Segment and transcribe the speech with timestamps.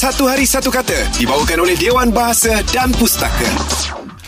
[0.00, 3.44] Satu Hari Satu Kata dibawakan oleh Dewan Bahasa dan Pustaka.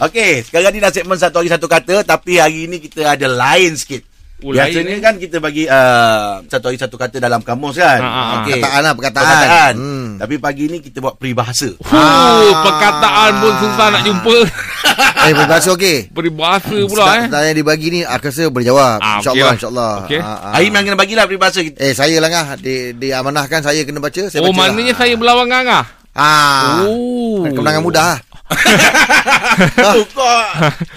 [0.05, 3.73] Okey, sekarang ni dah segmen satu hari satu kata tapi hari ni kita ada lain
[3.73, 4.05] sikit.
[4.45, 5.01] Oh, Biasanya eh?
[5.01, 8.05] kan kita bagi uh, satu hari satu kata dalam kamus kan.
[8.05, 8.35] Ha, ha, ha.
[8.45, 8.61] Okey.
[8.61, 9.25] Perkataan lah, perkataan.
[9.25, 9.75] Perkataan.
[9.81, 10.09] Hmm.
[10.21, 11.73] Tapi pagi ni kita buat peribahasa.
[11.81, 14.37] Fuh, perkataan pun susah nak jumpa.
[15.23, 16.11] Eh, berbahasa okey.
[16.11, 17.31] Peribahasa pula eh.
[17.31, 18.99] Pertanyaan yang dibagi ni aku rasa boleh jawab.
[18.99, 19.55] Ah, InsyaAllah, lah.
[19.55, 19.93] insyaAllah.
[20.05, 20.19] Okey.
[20.19, 20.53] Ah, ah.
[20.59, 21.79] Aim yang kena bagilah peribahasa kita.
[21.79, 22.47] Eh, saya lah ngah.
[22.59, 24.23] Di, diamanahkan saya kena baca.
[24.27, 24.99] Saya Oh, baca maknanya lah.
[24.99, 25.85] saya berlawan ngangah.
[26.13, 26.83] Ah.
[26.85, 27.47] Oh.
[27.47, 28.19] Kemenangan mudah lah.
[29.97, 30.29] Oh, kau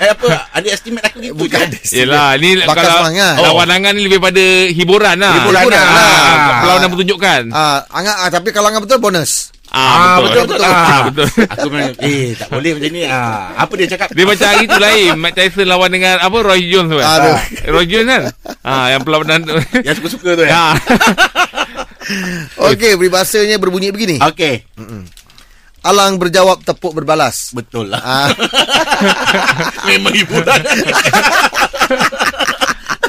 [0.03, 0.27] eh apa?
[0.51, 1.39] Ada estimate aku gitu.
[1.39, 1.65] Bukan.
[1.71, 2.03] je.
[2.03, 3.33] Yelah, ni Bakal kalau semangat.
[3.39, 4.43] lawan Angan ni lebih pada
[4.75, 5.33] hiburan lah.
[5.39, 5.87] Hiburan lah.
[5.87, 7.41] Ah, Perlawanan pertunjukan.
[7.55, 9.54] Ah, ah, tapi kalau angah betul bonus.
[9.75, 10.47] Ah, betul.
[10.47, 10.63] betul, betul.
[10.63, 11.27] Ah, betul.
[11.53, 13.01] Aku memang eh tak boleh macam ni.
[13.03, 14.07] Ah, apa dia cakap?
[14.09, 17.35] Dia macam hari tu lain Mike Tyson lawan dengan Apa Roy Jones tu kan Aduh.
[17.69, 18.21] Roy Jones kan
[18.61, 20.55] ah, Yang perlawanan tu Yang suka-suka tu ya.
[20.55, 20.73] ah.
[22.67, 24.21] Okey, peribahasanya berbunyi begini.
[24.21, 24.63] Okey.
[25.81, 27.51] Alang berjawab, tepuk berbalas.
[27.51, 27.99] Betul lah.
[27.99, 28.29] Ah,
[29.87, 30.61] Memang hiburan.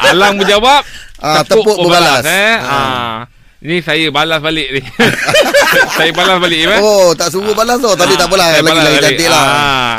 [0.03, 0.83] Alang berjawab
[1.17, 2.21] Ah, tepuk berbalas.
[2.23, 2.55] eh?
[2.59, 3.25] ah.
[3.57, 4.83] Ni saya balas balik ni
[5.97, 6.81] Saya balas balik eh?
[6.81, 7.89] oh, tak suruh balas tu.
[7.89, 8.53] Tapi tak apalah.
[8.53, 9.43] Saya Lagi cantik lah.
[9.43, 9.97] ah.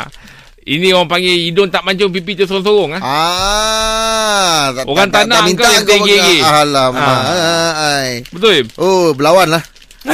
[0.62, 3.02] Ini orang panggil Hidung tak mancung Pipi tersorong-sorong ah.
[3.02, 6.44] Ah, tak, Orang tak nak minta yang kau tinggi.
[6.44, 7.02] Alamak.
[7.02, 8.04] Ah.
[8.30, 8.68] Betul Im?
[8.76, 9.64] Oh, berlawan lah.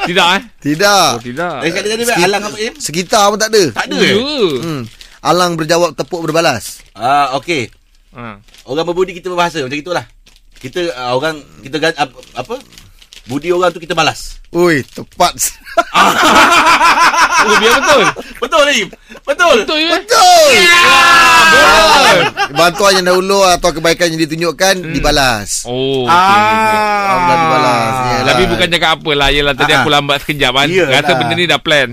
[0.00, 1.08] Tidak eh Tidak.
[1.12, 2.24] Oh tidak Eh, kali-kali Sikit.
[2.24, 2.74] alang apa Im?
[2.74, 3.62] Sekitar pun tak ada.
[3.70, 3.94] Tak ada.
[3.94, 4.10] Oh, eh?
[4.10, 4.16] ya.
[4.58, 4.82] Hmm.
[5.20, 6.80] Alang berjawab, tepuk berbalas.
[6.96, 7.68] Ah, okey.
[8.10, 8.40] Ah.
[8.64, 10.04] Orang berbudi kita berbahasa macam itulah.
[10.60, 12.54] Kita uh, orang kita gan, apa, apa?
[13.24, 14.40] Budi orang tu kita balas.
[14.50, 15.32] Ui, tepat.
[17.40, 18.00] Oh biar betul
[18.36, 18.88] Betul Im.
[19.24, 19.56] Betul.
[19.64, 20.50] Betul ya Betul.
[21.48, 22.16] Betul
[22.52, 25.64] Bantuan yang dahulu atau kebaikan yang ditunjukkan dibalas.
[25.64, 26.12] Oh okay.
[26.12, 27.92] Ah, dah dibalas.
[27.96, 28.24] Yalah.
[28.28, 29.80] Tapi bukan cakap apa lah Yelah tadi Ah.
[29.80, 31.00] aku lambat sekejap kan Iyalah.
[31.00, 31.88] Rasa benda ni dah plan.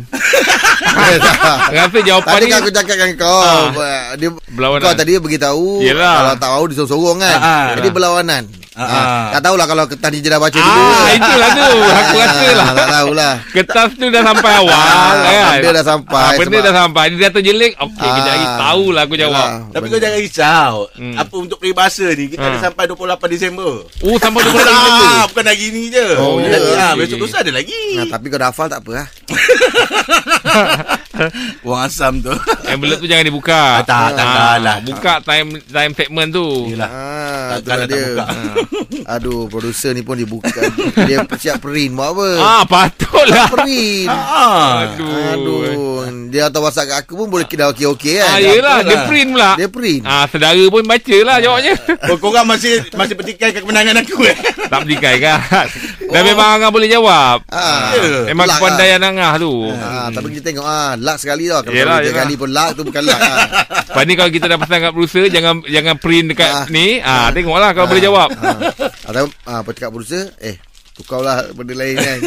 [1.77, 4.15] Rasa jawapan Tadi ni kan aku cakap dengan kau Ah.
[4.19, 4.83] dia, Berlawanan.
[4.83, 6.13] Kau tadi beritahu Yelah.
[6.17, 7.66] Kalau tak tahu disorong-sorong kan Ah, ah.
[7.79, 8.44] Jadi berlawanan
[8.77, 9.25] Ah, Ah, ah.
[9.33, 12.73] Tak tahulah kalau tadi je dah baca dulu Ah itulah tu Aku rasa lah Ah,
[12.75, 16.61] Tak tahulah Kertas tu dah sampai awal Ah, kan benda dah sampai ah, Benda sebab-
[16.63, 18.13] dah sampai Dia dah terjelik Okey Ah.
[18.13, 19.51] kejap lagi Tahulah aku jawab Yelah.
[19.67, 20.73] Tapi kau jangan risau.
[20.93, 21.15] Hmm.
[21.15, 22.49] Apa untuk peribahasa ni kita Ah.
[22.49, 23.73] ada sampai 28 Disember.
[23.99, 26.07] Oh sampai 20 Ah, Disember bukan hari ni je.
[26.15, 26.57] Oh, ya.
[26.75, 27.81] ah, Okey, besok lusa ada lagi.
[27.95, 29.07] Nah, Tapi kau dah hafal tak apa lah
[31.63, 32.29] Wang asam tu.
[32.63, 34.77] Envelope tu jangan dibuka Ah, tak, tak, tak lah.
[34.81, 36.89] Buka time time segment tu Yelah.
[36.89, 38.25] ah, Tak- tak- tak dia buka.
[39.13, 40.59] Aduh producer ni pun dia buka
[41.02, 44.84] Dia siap print Buat apa Ah patutlah Print Ah.
[44.90, 48.86] Aduh Aduh Dia hantar whatsapp kat aku pun Boleh kira okey-okey kan Ah yelah Betul
[48.86, 49.06] Dia lah.
[49.07, 51.74] print pula Dia print Ah saudara pun baca lah jawabnya
[52.09, 54.38] Oh, korang masih masih petikai kemenangan aku eh.
[54.66, 55.40] Tak berikai kan
[56.02, 56.25] Dan Oh.
[56.25, 58.28] memang Angah boleh jawab Ah, Ya.
[58.28, 61.59] Memang luck kepandaian Angah tu Ah, tapi kita tengok ah luck sekali tau.
[61.62, 62.19] Kalau Yelah, tiga yelah.
[62.22, 63.19] kali pun luck tu bukan luck.
[63.19, 63.38] ah.
[63.88, 66.66] Lepas ni kalau kita dah pesan kat producer Jangan jangan print dekat Ah.
[66.69, 68.58] ni ah, Tengoklah kalau Ah, boleh jawab Ah.
[69.06, 70.34] Atau ah, apa cakap producer?
[70.38, 70.58] Eh,
[70.92, 72.20] tukar lah benda lain kan.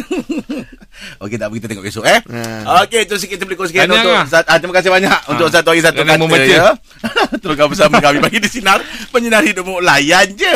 [1.22, 2.22] Okey, tak apa kita tengok besok eh.
[2.22, 2.40] Ha.
[2.80, 4.24] Okey, itu sikit terpelikun sikit Tahniah, untuk Angah.
[4.26, 6.46] Zat, ah, terima kasih banyak untuk satu hari satu Kerana kata membaca.
[6.46, 6.70] ya.
[7.42, 8.78] Teruskan bersama kami bagi di sinar
[9.10, 10.54] penyinar hidupmu layan je.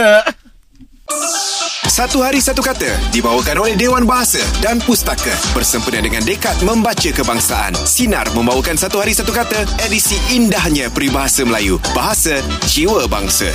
[1.85, 7.77] Satu Hari Satu Kata dibawakan oleh Dewan Bahasa dan Pustaka bersempena dengan Dekat Membaca Kebangsaan.
[7.77, 11.77] Sinar membawakan Satu Hari Satu Kata edisi indahnya peribahasa Melayu.
[11.93, 13.53] Bahasa jiwa bangsa.